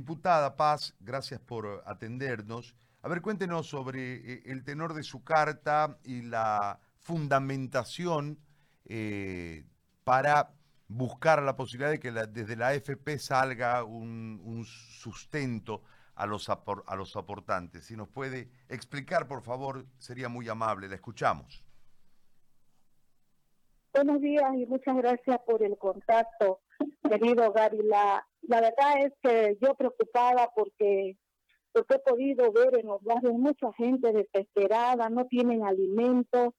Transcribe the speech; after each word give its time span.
diputada 0.00 0.56
Paz, 0.56 0.94
gracias 0.98 1.40
por 1.40 1.82
atendernos. 1.84 2.74
A 3.02 3.08
ver, 3.08 3.20
cuéntenos 3.20 3.66
sobre 3.66 4.14
eh, 4.14 4.42
el 4.46 4.64
tenor 4.64 4.94
de 4.94 5.02
su 5.02 5.22
carta 5.22 5.98
y 6.04 6.22
la 6.22 6.80
fundamentación 7.00 8.38
eh, 8.86 9.66
para 10.04 10.54
buscar 10.88 11.42
la 11.42 11.54
posibilidad 11.54 11.90
de 11.90 12.00
que 12.00 12.12
desde 12.12 12.56
la 12.56 12.68
AFP 12.68 13.18
salga 13.18 13.84
un, 13.84 14.64
sustento 14.64 15.82
a 16.14 16.24
los, 16.24 16.48
a 16.48 16.96
los 16.96 17.14
aportantes. 17.14 17.84
Si 17.84 17.94
nos 17.94 18.08
puede 18.08 18.48
explicar, 18.70 19.28
por 19.28 19.42
favor, 19.42 19.84
sería 19.98 20.30
muy 20.30 20.48
amable. 20.48 20.88
La 20.88 20.94
escuchamos. 20.94 21.62
Buenos 23.92 24.22
días 24.22 24.50
y 24.54 24.64
muchas 24.64 24.96
gracias 24.96 25.38
por 25.44 25.62
el 25.62 25.76
contacto, 25.76 26.60
querido 27.08 27.52
Gary. 27.52 27.78
La, 27.84 28.26
la 28.42 28.60
verdad 28.60 29.06
es 29.06 29.12
que 29.22 29.58
yo 29.60 29.74
preocupada 29.74 30.50
porque, 30.54 31.16
porque 31.72 31.94
he 31.94 31.98
podido 31.98 32.52
ver 32.52 32.78
en 32.78 32.86
los 32.86 33.02
barrios 33.02 33.34
mucha 33.34 33.72
gente 33.74 34.12
desesperada, 34.12 35.08
no 35.08 35.26
tienen 35.26 35.64
alimentos, 35.64 36.54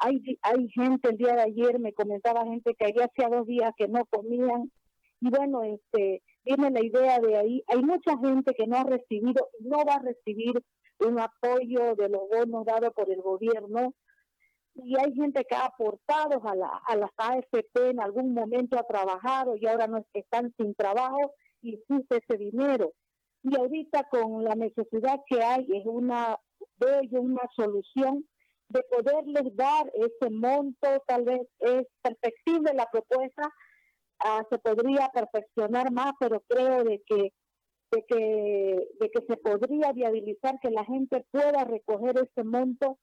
hay, 0.00 0.38
hay 0.42 0.68
gente, 0.70 1.10
el 1.10 1.18
día 1.18 1.34
de 1.34 1.42
ayer 1.42 1.78
me 1.78 1.92
comentaba 1.92 2.46
gente 2.46 2.74
que 2.74 2.86
había 2.86 3.04
hacía 3.04 3.28
dos 3.28 3.46
días 3.46 3.72
que 3.76 3.86
no 3.86 4.06
comían. 4.06 4.72
Y 5.20 5.28
bueno, 5.28 5.62
este, 5.62 6.22
viene 6.42 6.70
la 6.70 6.82
idea 6.82 7.18
de 7.20 7.36
ahí. 7.36 7.62
Hay 7.68 7.82
mucha 7.82 8.16
gente 8.18 8.54
que 8.54 8.66
no 8.66 8.78
ha 8.78 8.84
recibido 8.84 9.48
y 9.58 9.68
no 9.68 9.84
va 9.84 9.96
a 9.96 10.02
recibir 10.02 10.62
un 11.00 11.20
apoyo 11.20 11.94
de 11.96 12.08
los 12.08 12.22
bonos 12.30 12.64
dados 12.64 12.92
por 12.94 13.10
el 13.10 13.20
gobierno. 13.20 13.94
Y 14.74 14.96
hay 14.98 15.12
gente 15.14 15.44
que 15.44 15.54
ha 15.54 15.66
aportado 15.66 16.46
a, 16.48 16.54
la, 16.54 16.82
a 16.86 16.96
las 16.96 17.10
AFP 17.16 17.90
en 17.90 18.00
algún 18.00 18.32
momento 18.34 18.78
ha 18.78 18.84
trabajado 18.84 19.56
y 19.56 19.66
ahora 19.66 19.86
no 19.86 20.04
están 20.14 20.54
sin 20.56 20.74
trabajo 20.74 21.34
y 21.60 21.74
existe 21.74 22.18
ese 22.18 22.38
dinero. 22.38 22.92
Y 23.42 23.56
ahorita 23.56 24.04
con 24.10 24.44
la 24.44 24.54
necesidad 24.54 25.20
que 25.26 25.42
hay 25.42 25.66
es 25.72 25.84
una, 25.86 26.38
veo 26.78 27.00
una 27.20 27.42
solución 27.56 28.24
de 28.68 28.82
poderles 28.84 29.56
dar 29.56 29.90
ese 29.94 30.30
monto, 30.30 30.88
tal 31.06 31.24
vez 31.24 31.42
es 31.58 31.86
perfectible 32.02 32.72
la 32.74 32.86
propuesta, 32.86 33.50
ah, 34.20 34.44
se 34.48 34.58
podría 34.58 35.10
perfeccionar 35.12 35.90
más, 35.90 36.12
pero 36.20 36.40
creo 36.48 36.84
de 36.84 37.02
que, 37.04 37.32
de 37.90 38.04
que 38.06 38.88
de 39.00 39.10
que 39.10 39.26
se 39.26 39.36
podría 39.38 39.92
viabilizar 39.92 40.60
que 40.60 40.70
la 40.70 40.84
gente 40.84 41.26
pueda 41.32 41.64
recoger 41.64 42.16
ese 42.18 42.44
monto 42.44 42.98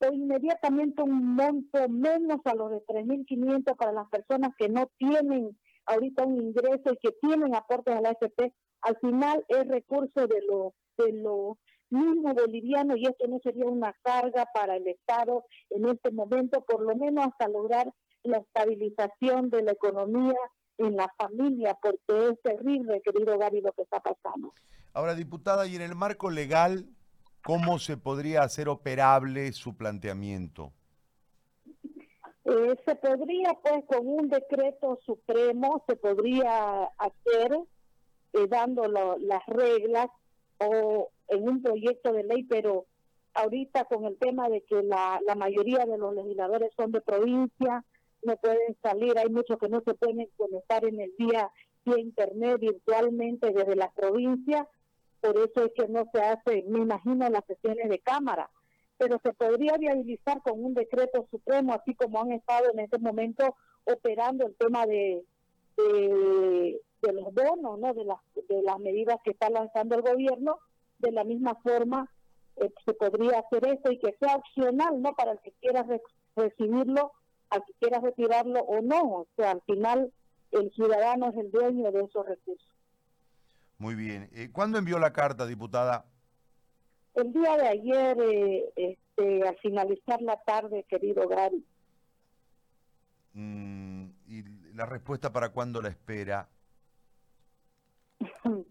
o 0.00 0.12
inmediatamente 0.12 1.02
un 1.02 1.34
monto 1.34 1.88
menos 1.88 2.40
a 2.44 2.54
los 2.54 2.70
de 2.70 2.84
3.500 2.86 3.76
para 3.76 3.92
las 3.92 4.08
personas 4.08 4.52
que 4.58 4.68
no 4.68 4.90
tienen 4.98 5.56
ahorita 5.86 6.24
un 6.24 6.36
ingreso 6.36 6.92
y 6.92 6.98
que 6.98 7.12
tienen 7.20 7.54
aportes 7.54 7.94
a 7.94 8.00
la 8.00 8.10
AFP, 8.10 8.52
al 8.82 8.96
final 8.98 9.44
es 9.48 9.68
recurso 9.68 10.26
de 10.26 10.40
los 10.48 10.72
de 10.96 11.12
los 11.12 11.56
mismo 11.90 12.34
boliviano 12.34 12.96
y 12.96 13.06
esto 13.06 13.26
no 13.28 13.38
sería 13.42 13.66
una 13.66 13.94
carga 14.02 14.46
para 14.52 14.76
el 14.76 14.86
Estado 14.88 15.44
en 15.70 15.88
este 15.88 16.10
momento, 16.10 16.64
por 16.64 16.82
lo 16.82 16.94
menos 16.96 17.26
hasta 17.26 17.48
lograr 17.48 17.92
la 18.22 18.38
estabilización 18.38 19.50
de 19.50 19.62
la 19.62 19.72
economía 19.72 20.34
en 20.78 20.96
la 20.96 21.12
familia, 21.16 21.78
porque 21.80 22.30
es 22.30 22.42
terrible, 22.42 23.00
querido 23.02 23.38
Gary, 23.38 23.60
lo 23.60 23.72
que 23.72 23.82
está 23.82 24.00
pasando. 24.00 24.52
Ahora, 24.92 25.14
diputada, 25.14 25.66
y 25.66 25.76
en 25.76 25.82
el 25.82 25.94
marco 25.94 26.30
legal, 26.30 26.86
¿cómo 27.44 27.78
se 27.78 27.96
podría 27.96 28.42
hacer 28.42 28.68
operable 28.68 29.52
su 29.52 29.76
planteamiento? 29.76 30.72
Eh, 32.44 32.76
se 32.84 32.94
podría, 32.96 33.54
pues, 33.62 33.84
con 33.86 34.06
un 34.06 34.28
decreto 34.28 34.98
supremo, 35.04 35.82
se 35.86 35.96
podría 35.96 36.84
hacer, 36.98 37.58
eh, 38.32 38.46
dando 38.48 38.86
las 38.86 39.46
reglas, 39.46 40.08
o 40.58 41.10
en 41.28 41.48
un 41.48 41.62
proyecto 41.62 42.12
de 42.12 42.24
ley, 42.24 42.44
pero 42.44 42.86
ahorita 43.34 43.84
con 43.84 44.04
el 44.04 44.16
tema 44.18 44.48
de 44.48 44.62
que 44.62 44.82
la, 44.82 45.20
mayoría 45.36 45.84
de 45.84 45.98
los 45.98 46.14
legisladores 46.14 46.70
son 46.76 46.92
de 46.92 47.00
provincia, 47.00 47.84
no 48.22 48.36
pueden 48.36 48.76
salir, 48.82 49.18
hay 49.18 49.28
muchos 49.28 49.58
que 49.58 49.68
no 49.68 49.82
se 49.82 49.94
pueden 49.94 50.28
conectar 50.36 50.84
en 50.84 51.00
el 51.00 51.12
día 51.18 51.50
vía 51.84 51.98
internet 51.98 52.58
virtualmente 52.60 53.52
desde 53.52 53.76
la 53.76 53.90
provincia, 53.90 54.66
por 55.24 55.38
eso 55.38 55.64
es 55.64 55.72
que 55.74 55.88
no 55.88 56.04
se 56.12 56.20
hace, 56.20 56.64
me 56.68 56.80
imagino, 56.80 57.26
las 57.30 57.46
sesiones 57.46 57.88
de 57.88 57.98
cámara, 57.98 58.50
pero 58.98 59.18
se 59.22 59.32
podría 59.32 59.78
viabilizar 59.78 60.42
con 60.42 60.62
un 60.62 60.74
decreto 60.74 61.26
supremo, 61.30 61.72
así 61.72 61.94
como 61.94 62.20
han 62.20 62.32
estado 62.32 62.70
en 62.70 62.80
este 62.80 62.98
momento 62.98 63.56
operando 63.84 64.46
el 64.46 64.54
tema 64.56 64.84
de, 64.84 65.24
de, 65.78 67.12
los 67.14 67.32
bonos, 67.32 67.78
¿no? 67.78 67.94
de, 67.94 68.04
las, 68.04 68.18
de 68.34 68.62
las 68.62 68.78
medidas 68.80 69.16
que 69.24 69.30
está 69.30 69.48
lanzando 69.48 69.94
el 69.94 70.02
gobierno, 70.02 70.58
de 70.98 71.10
la 71.10 71.24
misma 71.24 71.54
forma 71.62 72.06
eh, 72.56 72.70
se 72.84 72.92
podría 72.92 73.38
hacer 73.38 73.66
eso 73.66 73.92
y 73.92 73.98
que 73.98 74.14
sea 74.20 74.36
opcional, 74.36 75.00
¿no? 75.00 75.14
Para 75.14 75.32
el 75.32 75.40
que 75.40 75.52
quiera 75.52 75.86
recibirlo, 76.36 77.12
al 77.48 77.64
que 77.64 77.72
quiera 77.80 78.00
retirarlo 78.00 78.60
o 78.60 78.82
no. 78.82 79.02
O 79.20 79.26
sea, 79.36 79.52
al 79.52 79.62
final 79.62 80.12
el 80.50 80.70
ciudadano 80.72 81.30
es 81.30 81.36
el 81.38 81.50
dueño 81.50 81.90
de 81.90 82.02
esos 82.02 82.26
recursos. 82.26 82.73
Muy 83.78 83.94
bien. 83.94 84.30
Eh, 84.32 84.50
¿Cuándo 84.52 84.78
envió 84.78 84.98
la 84.98 85.12
carta, 85.12 85.46
diputada? 85.46 86.06
El 87.14 87.32
día 87.32 87.56
de 87.56 87.68
ayer, 87.68 88.20
eh, 88.20 88.72
este, 88.76 89.48
al 89.48 89.56
finalizar 89.58 90.20
la 90.22 90.40
tarde, 90.42 90.84
querido 90.88 91.28
Gary. 91.28 91.64
Mm, 93.34 94.06
¿Y 94.26 94.42
la 94.74 94.86
respuesta 94.86 95.32
para 95.32 95.50
cuándo 95.50 95.80
la 95.82 95.88
espera? 95.88 96.48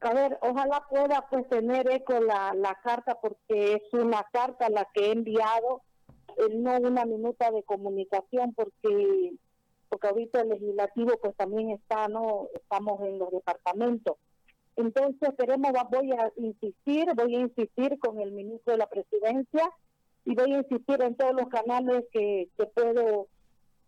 a 0.00 0.14
ver, 0.14 0.38
ojalá 0.42 0.84
pueda 0.88 1.26
pues 1.30 1.48
tener 1.48 1.90
eco 1.90 2.20
la, 2.20 2.52
la 2.54 2.74
carta 2.82 3.18
porque 3.20 3.74
es 3.74 3.82
una 3.92 4.24
carta 4.32 4.68
la 4.68 4.88
que 4.92 5.06
he 5.06 5.12
enviado, 5.12 5.82
eh, 6.36 6.54
no 6.54 6.76
una 6.78 7.04
minuta 7.04 7.50
de 7.50 7.62
comunicación 7.62 8.54
porque 8.54 9.32
porque 9.88 10.08
ahorita 10.08 10.40
el 10.40 10.48
legislativo 10.48 11.18
pues 11.20 11.36
también 11.36 11.70
está, 11.70 12.08
¿no? 12.08 12.48
Estamos 12.54 12.98
en 13.02 13.18
los 13.18 13.30
departamentos. 13.30 14.16
Entonces, 14.76 15.30
queremos, 15.38 15.72
voy 15.90 16.12
a 16.12 16.32
insistir, 16.36 17.06
voy 17.14 17.36
a 17.36 17.40
insistir 17.40 17.98
con 17.98 18.20
el 18.20 18.32
ministro 18.32 18.72
de 18.72 18.78
la 18.78 18.88
presidencia 18.88 19.70
y 20.24 20.34
voy 20.34 20.54
a 20.54 20.58
insistir 20.58 21.02
en 21.02 21.14
todos 21.16 21.34
los 21.34 21.48
canales 21.48 22.04
que, 22.12 22.48
que 22.56 22.66
puedo 22.66 23.28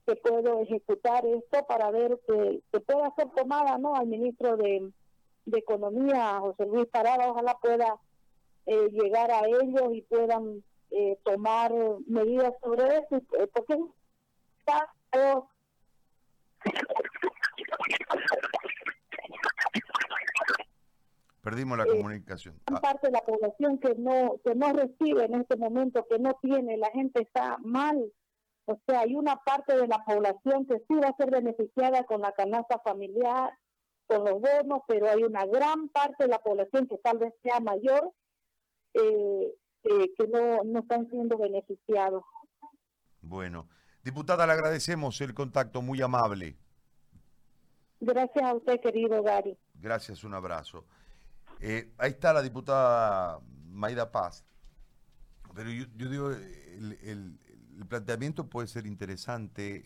que 0.07 0.17
puedo 0.17 0.61
ejecutar 0.61 1.25
esto 1.25 1.65
para 1.67 1.91
ver 1.91 2.21
que, 2.29 2.81
pueda 2.81 3.11
ser 3.17 3.31
tomada, 3.31 3.79
¿no? 3.79 3.95
Al 3.95 4.07
ministro 4.07 4.59
de 4.59 4.93
de 5.47 5.59
Economía, 5.59 6.39
José 6.41 6.67
Luis 6.67 6.87
Parada, 6.87 7.31
ojalá 7.31 7.57
pueda 7.59 7.97
eh, 8.67 8.89
llegar 8.91 9.31
a 9.31 9.47
ellos 9.47 9.93
y 9.93 10.03
puedan 10.03 10.63
eh, 10.91 11.19
tomar 11.23 11.73
medidas 12.07 12.55
sobre 12.63 12.85
eso, 12.99 13.17
eh, 13.39 13.49
porque 13.53 13.79
está... 14.61 14.89
Perdimos 21.45 21.77
la 21.77 21.85
comunicación. 21.85 22.59
Hay 22.65 22.77
ah. 22.77 22.81
parte 22.81 23.09
de 23.09 23.13
la 23.13 23.21
población 23.21 23.79
que 23.79 23.95
no 23.97 24.41
que 24.43 24.55
no 24.55 24.73
recibe 24.73 25.27
en 25.27 25.35
este 25.35 25.57
momento, 25.57 26.07
que 26.09 26.19
no 26.19 26.39
tiene, 26.41 26.79
la 26.79 26.91
gente 26.91 27.21
está 27.21 27.59
mal. 27.59 28.11
O 28.65 28.81
sea, 28.87 29.01
hay 29.01 29.15
una 29.15 29.37
parte 29.37 29.77
de 29.77 29.87
la 29.87 30.03
población 30.07 30.65
que 30.67 30.79
sí 30.89 30.95
va 30.95 31.09
a 31.09 31.17
ser 31.17 31.31
beneficiada 31.31 32.05
con 32.05 32.23
la 32.23 32.33
canasta 32.33 32.79
familiar, 32.79 33.53
con 34.07 34.25
los 34.25 34.41
bonos, 34.41 34.81
pero 34.89 35.11
hay 35.11 35.23
una 35.23 35.45
gran 35.45 35.91
parte 35.91 36.25
de 36.25 36.31
la 36.31 36.39
población 36.39 36.87
que 36.89 36.97
tal 36.97 37.19
vez 37.19 37.35
sea 37.43 37.61
mayor 37.61 38.11
eh, 38.95 39.55
eh, 39.83 40.15
que 40.17 40.27
no, 40.29 40.65
no 40.65 40.81
están 40.81 41.11
siendo 41.11 41.37
beneficiados. 41.37 42.25
Bueno, 43.21 43.69
diputada, 44.03 44.47
le 44.47 44.55
agradecemos 44.55 45.21
el 45.21 45.35
contacto, 45.35 45.83
muy 45.83 46.01
amable. 46.01 46.57
Gracias 48.01 48.45
a 48.45 48.55
usted, 48.55 48.81
querido 48.81 49.23
Gary. 49.23 49.59
Gracias, 49.75 50.25
un 50.25 50.33
abrazo. 50.33 50.87
Eh, 51.61 51.93
ahí 51.99 52.11
está 52.11 52.33
la 52.33 52.43
diputada 52.43 53.41
Maida 53.69 54.11
Paz. 54.11 54.45
Pero 55.55 55.71
yo, 55.71 55.87
digo, 56.09 56.31
el 56.33 57.39
planteamiento 57.89 58.49
puede 58.49 58.69
ser 58.69 58.87
interesante. 58.87 59.85